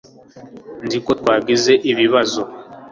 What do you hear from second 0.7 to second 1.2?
nzi ko